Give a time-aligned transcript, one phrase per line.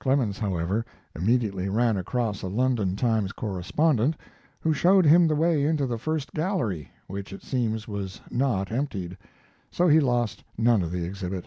[0.00, 0.84] Clemens, however,
[1.14, 4.16] immediately ran across a London Times correspondent,
[4.58, 9.16] who showed him the way into the first gallery, which it seems was not emptied,
[9.70, 11.44] so he lost none of the exhibit.